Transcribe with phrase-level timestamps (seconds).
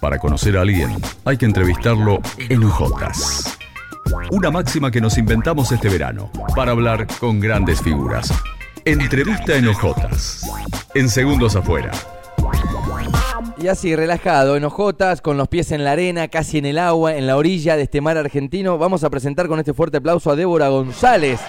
[0.00, 0.90] Para conocer a alguien,
[1.24, 3.58] hay que entrevistarlo en Ojotas.
[4.30, 8.32] Una máxima que nos inventamos este verano para hablar con grandes figuras.
[8.84, 10.42] Entrevista en Ojotas.
[10.94, 11.90] En segundos afuera.
[13.56, 17.16] Y así, relajado, en ojotas, con los pies en la arena, casi en el agua,
[17.16, 20.36] en la orilla de este mar argentino, vamos a presentar con este fuerte aplauso a
[20.36, 21.40] Débora González.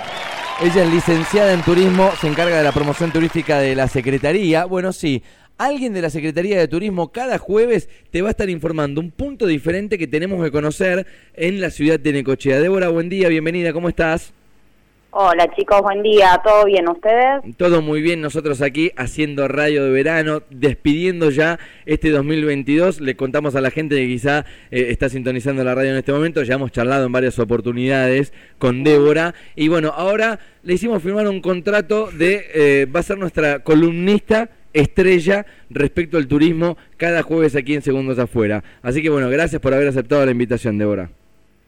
[0.62, 4.66] Ella es licenciada en turismo, se encarga de la promoción turística de la Secretaría.
[4.66, 5.22] Bueno, sí,
[5.58, 9.48] alguien de la Secretaría de Turismo cada jueves te va a estar informando un punto
[9.48, 12.60] diferente que tenemos que conocer en la ciudad de Necochea.
[12.60, 14.34] Débora, buen día, bienvenida, ¿cómo estás?
[15.18, 17.56] Hola chicos, buen día, ¿todo bien ustedes?
[17.56, 23.56] Todo muy bien, nosotros aquí haciendo radio de verano, despidiendo ya este 2022, le contamos
[23.56, 24.40] a la gente que quizá
[24.72, 28.84] eh, está sintonizando la radio en este momento, ya hemos charlado en varias oportunidades con
[28.84, 33.60] Débora y bueno, ahora le hicimos firmar un contrato de, eh, va a ser nuestra
[33.60, 38.64] columnista estrella respecto al turismo cada jueves aquí en Segundos Afuera.
[38.84, 41.10] Así que bueno, gracias por haber aceptado la invitación, Débora.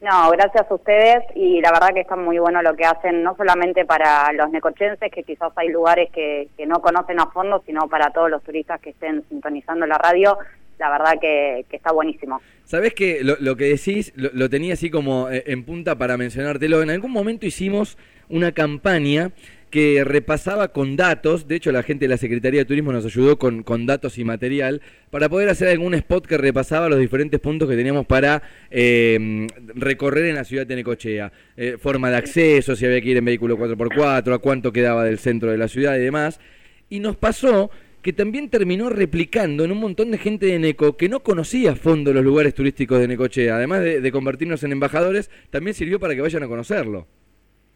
[0.00, 3.34] No, gracias a ustedes y la verdad que está muy bueno lo que hacen, no
[3.36, 8.10] solamente para los necochenses, que quizás hay lugares que, no conocen a fondo, sino para
[8.10, 10.38] todos los turistas que estén sintonizando la radio.
[10.78, 12.40] La verdad que, está buenísimo.
[12.64, 16.80] Sabes que lo, que decís lo, tenía así como eh, en punta para mencionártelo.
[16.82, 19.32] En algún momento hicimos una campaña
[19.70, 23.38] que repasaba con datos, de hecho la gente de la Secretaría de Turismo nos ayudó
[23.38, 27.68] con, con datos y material, para poder hacer algún spot que repasaba los diferentes puntos
[27.68, 31.32] que teníamos para eh, recorrer en la ciudad de Necochea.
[31.56, 35.18] Eh, forma de acceso, si había que ir en vehículo 4x4, a cuánto quedaba del
[35.18, 36.40] centro de la ciudad y demás.
[36.90, 37.70] Y nos pasó
[38.02, 41.76] que también terminó replicando en un montón de gente de Neco que no conocía a
[41.76, 43.56] fondo los lugares turísticos de Necochea.
[43.56, 47.06] Además de convertirnos en embajadores, también sirvió para que vayan a conocerlo.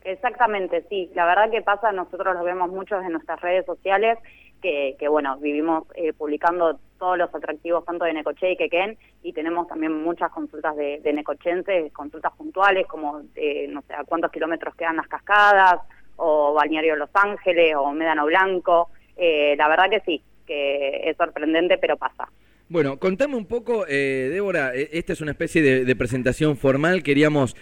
[0.04, 1.10] Exactamente, sí.
[1.14, 4.18] La verdad que pasa, nosotros lo vemos muchos en nuestras redes sociales,
[4.60, 9.32] que, que bueno, vivimos eh, publicando todos los atractivos tanto de Necoche y Quequén, y
[9.32, 14.30] tenemos también muchas consultas de, de necochenses, consultas puntuales, como, de, no sé, a cuántos
[14.30, 15.80] kilómetros quedan las cascadas,
[16.16, 18.90] o Balneario Los Ángeles, o Médano Blanco.
[19.16, 22.28] Eh, la verdad que sí, que es sorprendente, pero pasa.
[22.72, 27.54] Bueno, contame un poco, eh, Débora, e, esta es una especie de, presentación formal, queríamos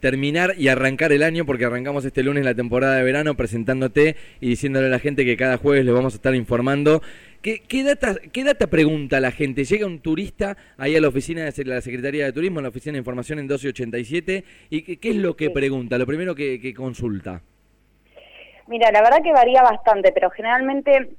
[0.00, 4.50] terminar y arrancar el año porque arrancamos este lunes la temporada de verano presentándote y
[4.50, 7.00] diciéndole a la gente que cada jueves le vamos a estar informando.
[7.40, 9.64] ¿Qué, data, ¿Qué data pregunta la gente?
[9.64, 12.92] Llega un turista ahí a la oficina de la Secretaría de Turismo, a la oficina
[12.92, 15.96] de información en 1287, y ¿qué, es lo que pregunta?
[15.96, 17.40] Lo primero que, que consulta.
[18.66, 21.16] Mira, la verdad que varía bastante, pero generalmente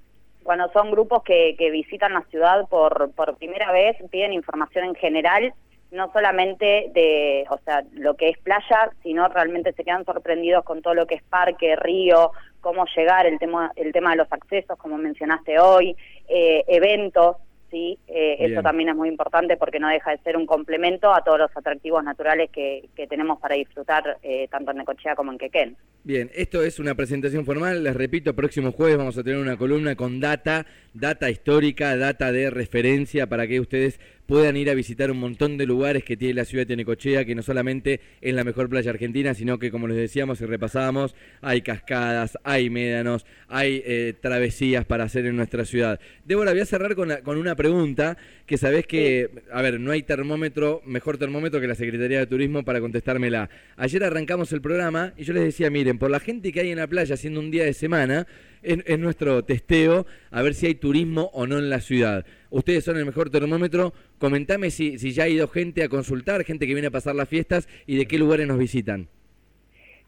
[0.48, 4.96] cuando son grupos que, que visitan la ciudad por, por primera vez, piden información en
[4.96, 5.54] general,
[5.92, 10.82] no solamente de, o sea, lo que es playa, sino realmente se quedan sorprendidos con
[10.82, 12.32] todo lo que es parque, río,
[12.62, 15.98] cómo llegar, el tema, el tema de los accesos, como mencionaste hoy,
[16.30, 17.36] eh, eventos,
[17.70, 17.98] ¿sí?
[18.08, 21.40] Eh, eso también es muy importante porque no deja de ser un complemento a todos
[21.40, 25.78] los atractivos naturales que, que tenemos para disfrutar eh, tanto en Necochea como en Quequén.
[26.04, 29.96] Bien, esto es una presentación formal, les repito, próximo jueves vamos a tener una columna
[29.96, 35.20] con data, data histórica, data de referencia para que ustedes puedan ir a visitar un
[35.20, 38.70] montón de lugares que tiene la ciudad de Necochea, que no solamente es la mejor
[38.70, 44.14] playa argentina, sino que como les decíamos y repasábamos, hay cascadas, hay médanos, hay eh,
[44.22, 46.00] travesías para hacer en nuestra ciudad.
[46.26, 50.04] Débora, voy a cerrar con, con una pregunta que sabés que, a ver, no hay
[50.04, 53.50] termómetro, mejor termómetro que la Secretaría de Turismo para contestármela.
[53.78, 56.78] Ayer arrancamos el programa y yo les decía, miren, por la gente que hay en
[56.78, 58.28] la playa haciendo un día de semana,
[58.64, 62.26] es, nuestro testeo a ver si hay turismo o no en la ciudad.
[62.50, 63.94] Ustedes son el mejor termómetro.
[64.20, 67.30] Comentame si, si ya ha ido gente a consultar, gente que viene a pasar las
[67.30, 69.08] fiestas y de qué lugares nos visitan.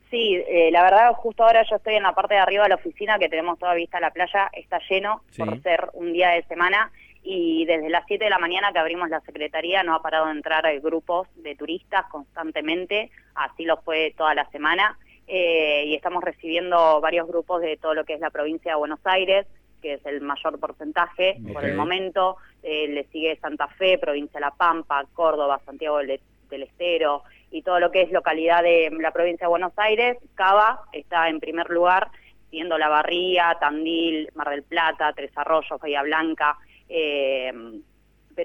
[0.10, 2.76] Sí, eh, la verdad, justo ahora yo estoy en la parte de arriba de la
[2.76, 6.44] oficina, que tenemos toda vista a la playa, está lleno por ser un día de
[6.44, 6.92] semana
[7.22, 10.32] y desde las 7 de la mañana que abrimos la Secretaría no ha parado de
[10.32, 14.98] entrar grupos de turistas constantemente, así lo fue toda la semana.
[15.32, 19.00] Eh, y estamos recibiendo varios grupos de todo lo que es la provincia de Buenos
[19.04, 19.46] Aires,
[19.82, 22.38] que es el mayor porcentaje por el momento.
[22.64, 27.80] Eh, le sigue Santa Fe, provincia de La Pampa, Córdoba, Santiago del, Estero y todo
[27.80, 30.18] lo que es localidad de la provincia de Buenos Aires.
[30.36, 32.10] Cava está en primer lugar,
[32.50, 36.58] siendo La Barría, Tandil, Mar del Plata, Tres Arroyos, Bahía Blanca.
[36.88, 37.54] Eh,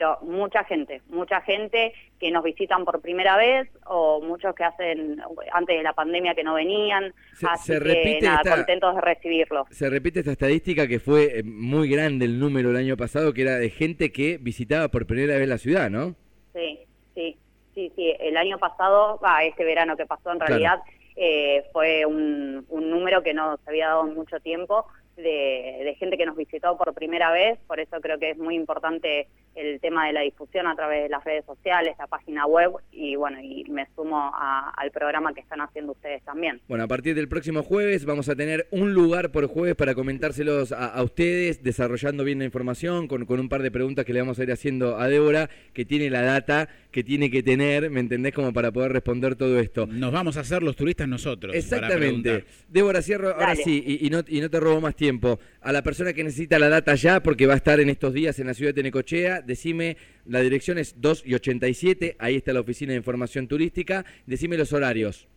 [0.04, 5.18] pero mucha gente, mucha gente que nos visitan por primera vez o muchos que hacen
[5.52, 7.14] antes de la pandemia que no venían,
[7.48, 9.66] así que nada, contentos de recibirlo.
[9.70, 13.42] Se repite esta estadística que fue eh, muy grande el número el año pasado, que
[13.42, 16.14] era de gente que visitaba por primera vez la ciudad, ¿no?
[16.52, 16.80] Sí,
[17.14, 17.38] sí,
[17.74, 18.12] sí, sí.
[18.20, 20.80] El año pasado, ah, este verano que pasó en realidad,
[21.16, 24.86] eh, fue un, un número que no se había dado en mucho tiempo
[25.16, 28.56] de, de gente que nos visitó por primera vez, por eso creo que es muy
[28.56, 32.72] importante el tema de la difusión a través de las redes sociales, la página web
[32.92, 36.60] y bueno, y me sumo al programa que están haciendo ustedes también.
[36.68, 40.72] Bueno, a partir del próximo jueves vamos a tener un lugar por jueves para comentárselos
[40.72, 44.38] a, ustedes, desarrollando bien la información, con, con, un par de preguntas que le vamos
[44.38, 48.32] a ir haciendo a Débora, que tiene la data que tiene que tener, ¿me entendés?
[48.32, 49.84] Como para poder responder todo esto.
[49.84, 51.52] Nos vamos a hacer los turistas nosotros.
[51.52, 52.44] Exactamente.
[52.68, 55.40] Débora, cierro ahora sí, y, no, y no te robo más tiempo.
[55.60, 58.38] A la persona que necesita la data ya, porque va a estar en estos días
[58.38, 62.61] en la ciudad de Tenecochea, decime, la dirección es 2 y 87, ahí está la
[62.61, 65.29] oficina de información turística, decime los horarios.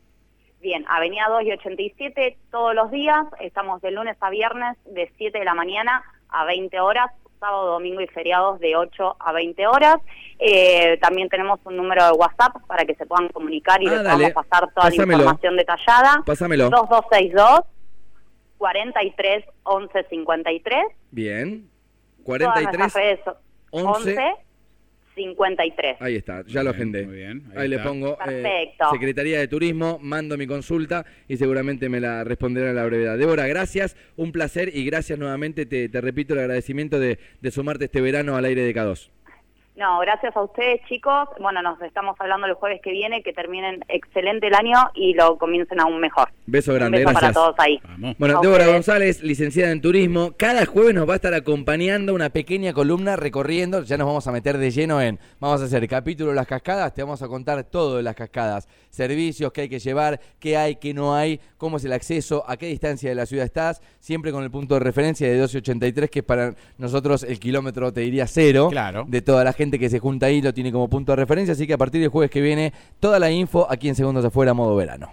[0.62, 5.38] Bien, Avenida 2 y 87 todos los días, estamos de lunes a viernes de 7
[5.38, 9.98] de la mañana a 20 horas, sábado, domingo y feriados de 8 a 20 horas.
[10.40, 14.02] Eh, también tenemos un número de WhatsApp para que se puedan comunicar y ah, les
[14.02, 16.24] podamos pasar toda la información detallada.
[16.26, 16.70] Pásamelo.
[16.70, 17.62] 2262
[18.58, 20.86] 43 11 53.
[21.12, 21.70] Bien.
[22.24, 22.68] 43
[23.72, 24.18] 11
[25.18, 25.98] 53.
[26.00, 27.06] Ahí está, ya lo agendé.
[27.06, 27.44] Muy bien.
[27.56, 28.92] Ahí, le pongo eh, Perfecto.
[28.92, 33.18] Secretaría de Turismo, mando mi consulta y seguramente me la responderán a la brevedad.
[33.18, 38.00] Débora, gracias, un placer y gracias nuevamente, te, repito el agradecimiento de, de sumarte este
[38.00, 39.10] verano al aire de K2.
[39.78, 41.30] No, gracias a ustedes, chicos.
[41.40, 45.38] Bueno, nos estamos hablando el jueves que viene, que terminen excelente el año y lo
[45.38, 46.30] comiencen aún mejor.
[46.48, 47.34] Beso grande, beso gracias.
[47.34, 47.80] para todos ahí.
[48.18, 52.74] Bueno, Débora González, licenciada en turismo, cada jueves nos va a estar acompañando una pequeña
[52.74, 56.36] columna recorriendo, ya nos vamos a meter de lleno en, vamos a hacer capítulo de
[56.38, 60.20] las cascadas, te vamos a contar todo de las cascadas, servicios que hay que llevar,
[60.40, 63.46] qué hay, qué no hay, cómo es el acceso, a qué distancia de la ciudad
[63.46, 67.94] estás, siempre con el punto de referencia de 1283, que es para nosotros el kilómetro,
[67.94, 69.06] te diría, cero claro.
[69.08, 71.74] de toda la que se junta ahí lo tiene como punto de referencia, así que
[71.74, 75.06] a partir del jueves que viene, toda la info aquí en Segundos Afuera, modo verano.